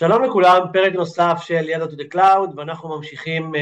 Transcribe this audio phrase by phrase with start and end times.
[0.00, 3.58] שלום לכולם, פרק נוסף של יאללה to the cloud, ואנחנו ממשיכים אה,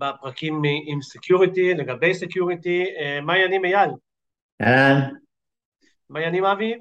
[0.00, 2.84] בפרקים עם security, לגבי security.
[2.84, 3.90] אה, מה העניינים אייל?
[4.62, 5.00] אהלן.
[6.10, 6.74] מה העניינים אבי?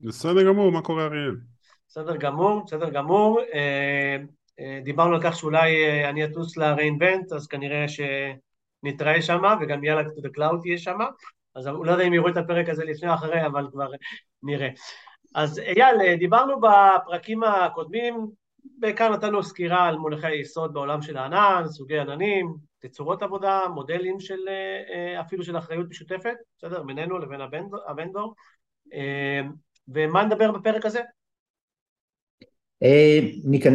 [0.00, 1.36] בסדר גמור, מה קורה אריאל?
[1.88, 3.40] בסדר גמור, בסדר גמור.
[3.40, 3.52] אה,
[4.60, 9.84] אה, דיברנו על כך שאולי uh, אני אטוס ל re:Invent, אז כנראה שנתראה שם, וגם
[9.84, 10.98] יאללה to the cloud תהיה שם.
[11.54, 13.90] אז לא יודע אם יראו את הפרק הזה לפני או אחרי, אבל כבר
[14.42, 14.68] נראה.
[15.34, 21.98] אז אייל, דיברנו בפרקים הקודמים בעיקר נתנו סקירה על מונחי היסוד בעולם של הענן, סוגי
[21.98, 26.82] עננים, תצורות עבודה, מודלים של אה, אפילו של אחריות משותפת, בסדר?
[26.82, 27.40] בינינו לבין
[27.88, 28.34] הוונדור.
[28.92, 29.40] אה,
[29.88, 31.00] ומה נדבר בפרק הזה?
[32.82, 33.18] אה,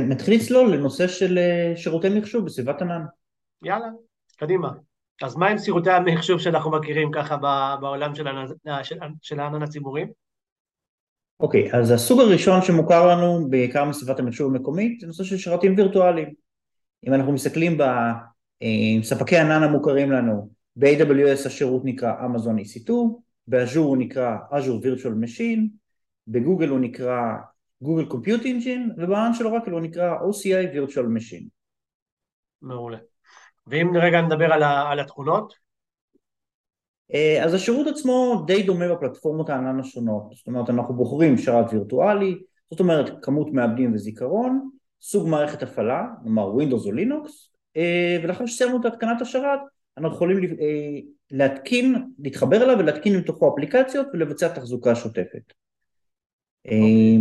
[0.09, 1.39] נתחיל לצלול לנושא של
[1.75, 3.01] שירותי מחשוב בסביבת ענן.
[3.63, 3.88] יאללה,
[4.38, 4.69] קדימה.
[5.21, 7.38] אז מה עם שירותי המחשוב שאנחנו מכירים ככה
[7.81, 8.11] בעולם
[9.21, 10.05] של הענן הציבורי?
[11.39, 16.33] אוקיי, אז הסוג הראשון שמוכר לנו בעיקר מסביבת המחשוב המקומית זה נושא של שרתים וירטואליים.
[17.07, 17.77] אם אנחנו מסתכלים
[19.02, 22.91] בספקי ענן המוכרים לנו, ב-AWS השירות נקרא Amazon EC2,
[23.47, 25.59] באז'ור הוא נקרא Azure Virtual Machine,
[26.27, 27.21] בגוגל הוא נקרא
[27.83, 31.45] Google Compute Engine, ובענן של אורקל הוא נקרא OCI Virtual Machine.
[32.61, 32.97] מעולה.
[33.67, 35.66] ואם רגע נדבר על, על התכונות?
[37.13, 42.38] אה, אז השירות עצמו די דומה בפלטפורמות הענן השונות, זאת אומרת אנחנו בוחרים שרת וירטואלי,
[42.72, 44.69] זאת אומרת כמות מעבדים וזיכרון,
[45.02, 47.30] סוג מערכת הפעלה, נאמר Windows או Linux,
[47.78, 49.59] אה, ולאחר שסיימנו את התקנת השרת
[49.97, 51.00] אנחנו יכולים אה,
[51.31, 55.28] להתקין, להתחבר אליו ולהתקין מתוכו אפליקציות ולבצע תחזוקה שוטפת.
[55.28, 56.72] Okay.
[56.72, 57.17] אוקיי.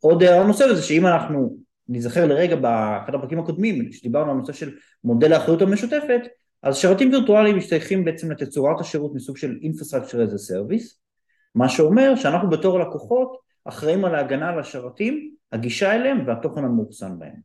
[0.00, 1.56] עוד הערה נוספת זה שאם אנחנו
[1.88, 6.20] נזכר לרגע באחד הפרקים הקודמים שדיברנו על נושא של מודל האחריות המשותפת
[6.62, 10.96] אז שרתים וירטואליים משתייכים בעצם לתצורת השירות מסוג של Infrastructure as a Service,
[11.54, 17.40] מה שאומר שאנחנו בתור לקוחות אחראים על ההגנה על השרתים, הגישה אליהם והתוכן המאוחסן בהם.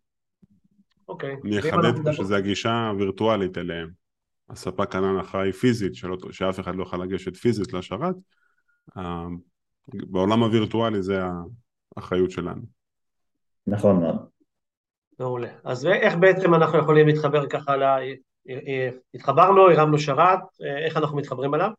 [1.08, 1.36] אוקיי.
[1.46, 3.90] אני אחדד פה שזה הגישה הווירטואלית אליהם.
[4.50, 8.16] הספק ענן אחראי פיזית, שלא, שאף אחד לא יוכל לגשת פיזית לשרת.
[9.94, 11.22] בעולם הווירטואלי זה
[11.98, 12.62] האחריות שלנו.
[13.68, 14.16] נכון מאוד.
[15.20, 15.48] מעולה.
[15.64, 17.76] אז איך בעצם אנחנו יכולים להתחבר ככה
[19.14, 20.40] התחברנו, הרמנו שרת,
[20.86, 21.70] איך אנחנו מתחברים אליו?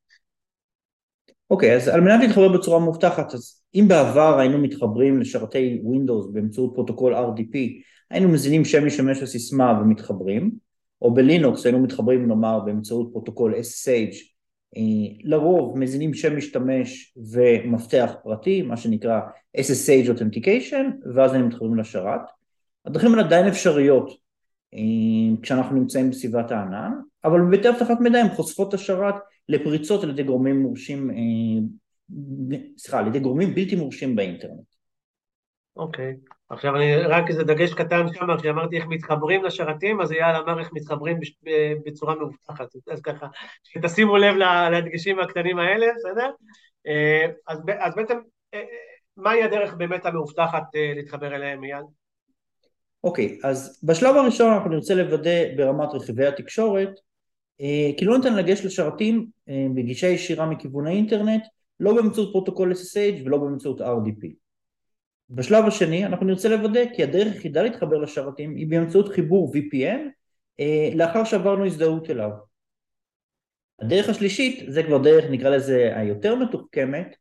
[1.51, 6.33] אוקיי, okay, אז על מנת להתחבר בצורה מובטחת, אז אם בעבר היינו מתחברים לשרתי Windows
[6.33, 7.57] באמצעות פרוטוקול RDP,
[8.11, 10.51] היינו מזינים שם משתמש וסיסמה ומתחברים,
[11.03, 14.17] או בלינוקס היינו מתחברים נאמר באמצעות פרוטוקול SSH,
[14.77, 14.83] אה,
[15.25, 19.21] לרוב מזינים שם משתמש ומפתח פרטי, מה שנקרא
[19.57, 22.21] SSH Authentication, ואז היינו מתחברים לשרת.
[22.87, 24.24] הדרכים האלה עדיין אפשריות
[25.43, 26.93] כשאנחנו נמצאים בסביבת הענן,
[27.25, 29.15] אבל בהיבטי אבטחת מידע הן חושפות השרת
[29.49, 31.17] לפריצות על ידי גורמים מורשים, אה,
[32.79, 34.75] סליחה, על ידי גורמים בלתי מורשים באינטרנט.
[35.77, 36.35] אוקיי, okay.
[36.49, 40.71] עכשיו אני רק איזה דגש קטן שם, כשאמרתי איך מתחברים לשרתים, אז אייל אמר איך
[40.73, 41.19] מתחברים
[41.87, 43.27] בצורה מאובטחת, אז ככה,
[43.65, 44.35] שתשימו לב
[44.73, 46.31] לדגשים הקטנים האלה, בסדר?
[46.87, 48.19] אה, אז, אז בעצם,
[48.55, 48.63] אה,
[49.17, 51.85] מהי הדרך באמת המאובטחת להתחבר אליהם, אייל?
[53.05, 56.91] אוקיי, אז בשלב הראשון אנחנו נרצה לוודא ברמת רכיבי התקשורת
[57.61, 61.43] אה, כי לא ניתן לגשת לשרתים אה, בגישה ישירה מכיוון האינטרנט
[61.81, 64.27] לא באמצעות פרוטוקול SSH ולא באמצעות RDP.
[65.31, 70.01] בשלב השני אנחנו נרצה לוודא כי הדרך היחידה להתחבר לשרתים היא באמצעות חיבור VPN
[70.61, 72.31] אה, לאחר שעברנו הזדהות אליו.
[73.81, 77.17] הדרך השלישית זה כבר דרך נקרא לזה היותר מתוחכמת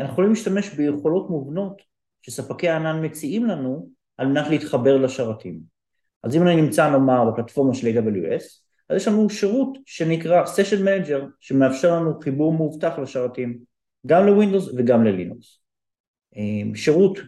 [0.00, 1.82] אנחנו יכולים להשתמש ביכולות מובנות
[2.22, 5.60] שספקי הענן מציעים לנו על מנת להתחבר לשרתים.
[6.22, 8.42] אז אם אני נמצא נאמר בפלטפורמה של AWS,
[8.88, 13.58] אז יש לנו שירות שנקרא Session Manager שמאפשר לנו חיבור מאובטח לשרתים
[14.06, 15.60] גם לווינדוס וגם ללינוקס.
[16.36, 17.18] אה, שירות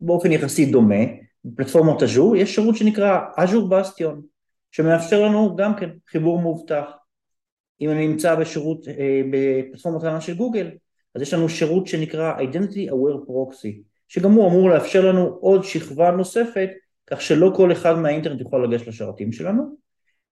[0.00, 1.04] באופן יחסי דומה,
[1.44, 4.22] בפלטפורמת אג'ור יש שירות שנקרא אג'ור בסטיון
[4.70, 6.84] שמאפשר לנו גם כן חיבור מאובטח.
[7.80, 10.70] אם אני נמצא בשירות, אה, בפלטפורמת הענן של גוגל,
[11.14, 16.10] אז יש לנו שירות שנקרא Identity Aware Proxy שגם הוא אמור לאפשר לנו עוד שכבה
[16.10, 16.68] נוספת
[17.06, 19.76] כך שלא כל אחד מהאינטרנט יכול לגשת לשרתים שלנו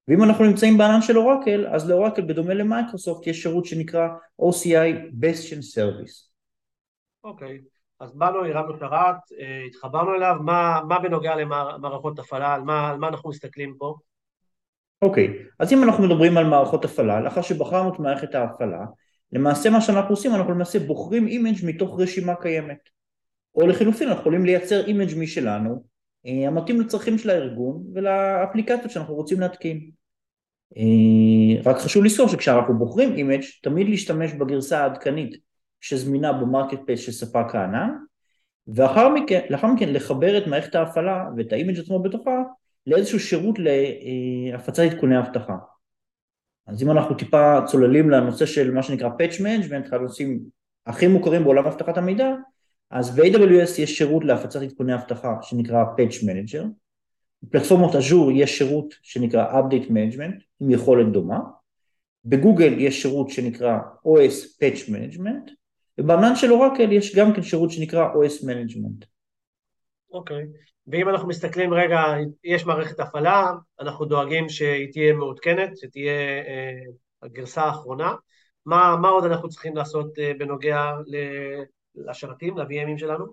[0.08, 4.08] ואם אנחנו נמצאים בענן של אורקל אז לאורקל בדומה למייקרוסופט יש שירות שנקרא
[4.42, 6.30] OCI Bastion Service.
[7.24, 7.80] אוקיי, okay.
[8.00, 12.96] אז באנו, הרמנו שרת, אה, התחברנו אליו, מה, מה בנוגע למערכות הפעלה, על מה, על
[12.96, 13.94] מה אנחנו מסתכלים פה?
[15.02, 15.50] אוקיי, okay.
[15.58, 18.84] אז אם אנחנו מדברים על מערכות הפעלה, לאחר שבחרנו את מערכת ההפעלה,
[19.32, 22.99] למעשה מה שאנחנו עושים, אנחנו למעשה בוחרים image מתוך רשימה קיימת.
[23.54, 25.82] או לחילופין אנחנו יכולים לייצר image משלנו
[26.26, 29.90] אה, המתאים לצרכים של הארגון ולאפליקציות שאנחנו רוצים להתקין.
[30.76, 35.36] אה, רק חשוב לזכור שכשאנחנו בוחרים image תמיד להשתמש בגרסה העדכנית
[35.80, 37.90] שזמינה ב marketplace של ספק הענן
[38.68, 42.42] ואחר מכן, מכן לחבר את מערכת ההפעלה ואת ה image עצמו בתוכה
[42.86, 45.56] לאיזשהו שירות להפצת עדכוני אבטחה.
[46.66, 50.40] אז אם אנחנו טיפה צוללים לנושא של מה שנקרא Patch Management, אחד הנושאים
[50.86, 52.34] הכי מוכרים בעולם אבטחת המידע,
[52.90, 56.64] אז ב-AWS יש שירות להפצת עדכוני אבטחה שנקרא Patch Manager,
[57.42, 61.38] בפלטפורמות אג'ור יש שירות שנקרא Update Management עם יכולת דומה,
[62.24, 65.50] בגוגל יש שירות שנקרא OS Patch Management,
[65.98, 69.06] ובענן של אורקל יש גם כן שירות שנקרא OS Management.
[70.12, 70.70] אוקיי, okay.
[70.86, 72.02] ואם אנחנו מסתכלים רגע,
[72.44, 76.12] יש מערכת הפעלה, אנחנו דואגים שהיא תהיה מעודכנת, שתהיה
[76.46, 76.82] אה,
[77.22, 78.14] הגרסה האחרונה.
[78.66, 80.92] מה, מה עוד אנחנו צריכים לעשות אה, בנוגע
[82.06, 83.24] לשרתים, ל-VMים שלנו?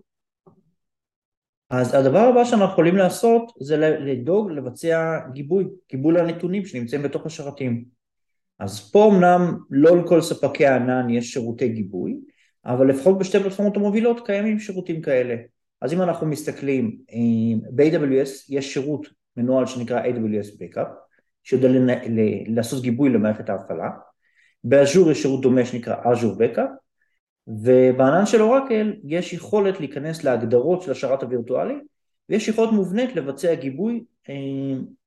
[1.70, 7.86] אז הדבר הבא שאנחנו יכולים לעשות זה לדאוג לבצע גיבוי, גיבוי לנתונים שנמצאים בתוך השרתים.
[8.60, 12.20] אז פה אמנם לא לכל ספקי הענן יש שירותי גיבוי,
[12.66, 15.36] אבל לפחות בשתי פלטפורמות המובילות קיימים שירותים כאלה.
[15.82, 16.98] אז אם אנחנו מסתכלים,
[17.72, 20.90] ב-AWS יש שירות מנוהל שנקרא AWS Backup,
[21.44, 21.68] שיודע
[22.48, 23.90] לעשות גיבוי למערכת ההפעלה,
[24.64, 26.87] באז'ור יש שירות דומה שנקרא Azure Backup,
[27.48, 31.80] ובענן של אורקל יש יכולת להיכנס להגדרות של השרת הווירטואלי,
[32.30, 34.34] ויש יכולת מובנית לבצע גיבוי אה,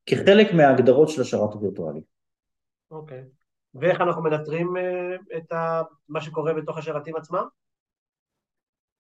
[0.07, 2.01] כחלק מההגדרות של השרת הווירטואלי.
[2.91, 3.19] אוקיי.
[3.19, 3.41] Okay.
[3.75, 5.53] ואיך אנחנו מנטרים אה, את
[6.09, 7.45] מה שקורה בתוך השרתים עצמם?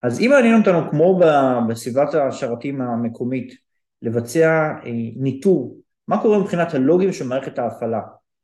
[0.02, 1.20] אז אם מעניין אותנו, כמו
[1.68, 3.54] בסביבת השרתים המקומית,
[4.02, 5.76] לבצע אה, ניטור,
[6.08, 8.00] מה קורה מבחינת הלוגים של מערכת ההפעלה?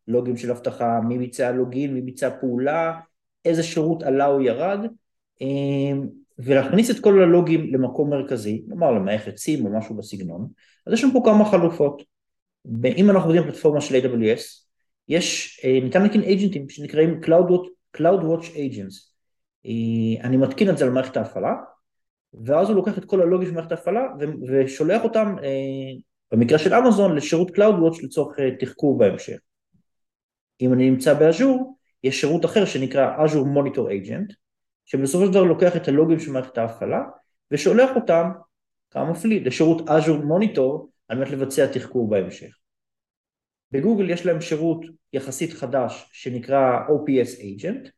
[0.09, 3.01] לוגים של אבטחה, מי ביצע לוגין, מי ביצע פעולה,
[3.47, 4.79] איזה שירות עלה או ירד,
[5.43, 5.99] אה,
[6.39, 10.49] ולהכניס את כל הלוגים למקום מרכזי, נאמר למערכת סים או משהו בסגנון,
[10.87, 12.03] אז יש לנו פה כמה חלופות.
[12.85, 14.67] אם אנחנו עובדים בפלטפורמה של AWS,
[15.09, 17.21] יש, אה, ניתן להתקין אייג'נטים שנקראים
[17.97, 19.11] Cloud Watch Agents.
[19.67, 21.55] אה, אני מתקין את זה על מערכת ההפעלה,
[22.45, 24.03] ואז הוא לוקח את כל הלוגים של מערכת ההפעלה
[24.49, 26.01] ושולח אותם, אה,
[26.33, 29.39] במקרה של אמזון, לשירות Cloud Watch לצורך תחקור בהמשך.
[30.61, 34.35] אם אני נמצא באז'ור, יש שירות אחר שנקרא Azure Monitor Agent,
[34.85, 37.01] שבסופו של דבר לוקח את הלוגים של מערכת ההפעלה
[37.51, 38.31] ושולח אותם,
[38.91, 42.57] כמה מפליא, לשירות Azure Monitor על מנת לבצע תחקור בהמשך.
[43.73, 47.91] בגוגל יש להם שירות יחסית חדש שנקרא OPS Agent,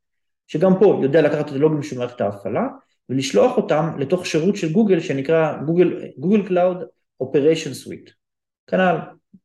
[0.47, 2.69] שגם פה יודע לקחת את הלוגים של מערכת ההפעלה
[3.09, 6.85] ולשלוח אותם לתוך שירות של גוגל שנקרא גוגל, גוגל Cloud
[7.23, 8.11] Operation Suite.
[8.67, 8.97] כנ"ל,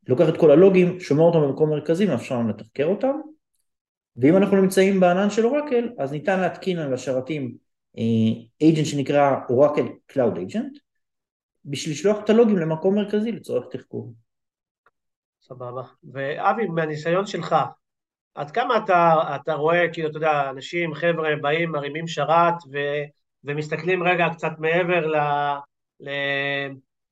[0.08, 3.16] לוקח את כל הלוגים, שומר אותם במקום מרכזי, מאפשר לנו לתחקר אותם,
[4.18, 7.58] ואם אנחנו נמצאים בענן של אורקל, אז ניתן להתקין על השרתים
[7.98, 10.80] אה, שנקרא אורקל Cloud Agent,
[11.66, 14.14] בשביל לשלוח את הלוגים למקום מרכזי לצורך תחקור.
[15.42, 15.82] סבבה.
[16.14, 17.56] ואבי, מהניסיון שלך,
[18.36, 22.78] עד כמה אתה, אתה רואה, כאילו, אתה יודע, אנשים, חבר'ה, באים, מרימים שרת, ו,
[23.44, 25.16] ומסתכלים רגע קצת מעבר ל,
[26.00, 26.10] ל,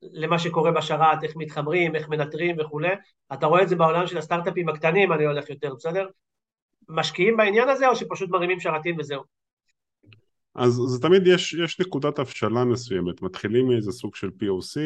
[0.02, 2.94] למה שקורה בשרת, איך מתחברים, איך מנטרים וכולי,
[3.32, 6.06] אתה רואה את זה בעולם של הסטארט-אפים הקטנים, אני הולך יותר, בסדר?
[6.88, 9.22] משקיעים בעניין הזה, או שפשוט מרימים שרתים וזהו?
[10.54, 14.80] אז זה תמיד יש, יש נקודת הבשלה מסוימת, מתחילים מאיזה סוג של POC,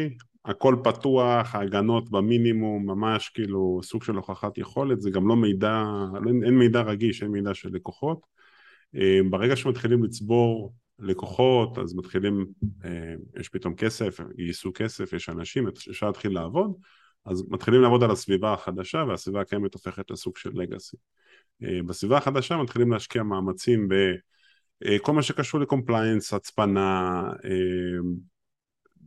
[0.44, 5.84] הכל פתוח, ההגנות במינימום, ממש כאילו סוג של הוכחת יכולת, זה גם לא מידע,
[6.26, 8.26] אין, אין מידע רגיש, אין מידע של לקוחות.
[8.96, 12.46] אה, ברגע שמתחילים לצבור לקוחות, אז מתחילים,
[12.84, 16.72] אה, יש פתאום כסף, גייסו כסף, יש אנשים, אפשר להתחיל לעבוד,
[17.24, 20.96] אז מתחילים לעבוד על הסביבה החדשה, והסביבה הקיימת הופכת לסוג של legacy.
[21.64, 23.94] אה, בסביבה החדשה מתחילים להשקיע מאמצים ב...
[25.02, 27.22] כל מה שקשור ל compliance, הצפנה,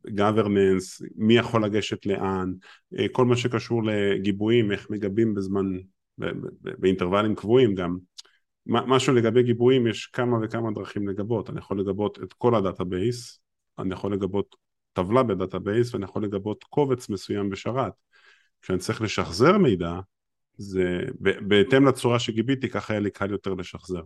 [0.08, 2.54] governance, מי יכול לגשת לאן,
[3.00, 5.66] אה, כל מה שקשור לגיבויים, איך מגבים בזמן,
[6.58, 7.98] באינטרוולים קבועים גם.
[8.66, 13.42] משהו לגבי גיבויים, יש כמה וכמה דרכים לגבות, אני יכול לגבות את כל ה database,
[13.80, 14.56] אני יכול לגבות
[14.94, 17.94] טבלה ב database ואני יכול לגבות קובץ מסוים בשרת.
[18.62, 20.00] כשאני צריך לשחזר מידע,
[20.60, 21.00] זה
[21.48, 24.02] בהתאם לצורה שגיביתי, ככה היה לי קל יותר לשחזר.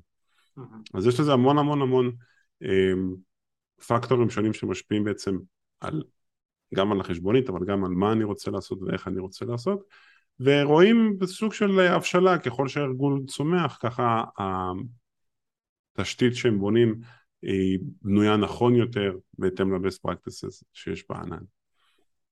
[0.94, 2.12] אז יש לזה המון המון המון
[2.64, 2.94] אה,
[3.88, 5.38] פקטורים שונים שמשפיעים בעצם
[5.80, 6.04] על,
[6.76, 9.84] גם על החשבונית, אבל גם על מה אני רוצה לעשות ואיך אני רוצה לעשות,
[10.40, 14.24] ורואים בסוג של הבשלה, ככל שהארגון צומח, ככה
[15.98, 17.00] התשתית שהם בונים
[17.42, 21.44] היא בנויה נכון יותר בהתאם ל-best practices שיש בענן.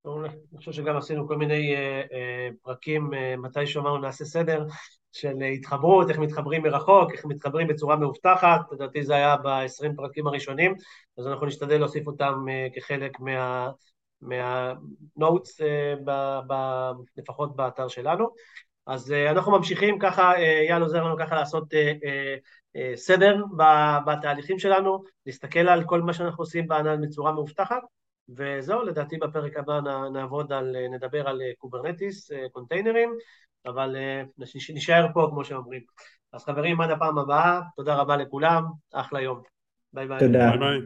[0.05, 4.65] אני חושב שגם עשינו כל מיני uh, uh, פרקים, uh, מתי שאמרנו נעשה סדר,
[5.11, 10.73] של התחברות, איך מתחברים מרחוק, איך מתחברים בצורה מאובטחת, לדעתי זה היה ב-20 פרקים הראשונים,
[11.17, 13.71] אז אנחנו נשתדל להוסיף אותם כחלק מה...
[14.21, 15.61] מהנוטס,
[17.17, 18.27] לפחות באתר שלנו.
[18.87, 21.63] אז אנחנו ממשיכים ככה, אייל עוזר לנו ככה לעשות
[22.95, 23.43] סדר
[24.05, 27.81] בתהליכים שלנו, להסתכל על כל מה שאנחנו עושים בענן בצורה מאובטחת,
[28.37, 29.79] וזהו, לדעתי בפרק הבא
[30.13, 33.13] נעבוד על, נדבר על Kubernetes, קונטיינרים,
[33.65, 33.95] אבל
[34.73, 35.81] נשאר פה כמו שאומרים.
[36.33, 38.63] אז חברים, עד הפעם הבאה, תודה רבה לכולם,
[38.93, 39.41] אחלה יום.
[39.93, 40.19] ביי ביי.
[40.19, 40.49] תודה.
[40.49, 40.79] ביי ביי.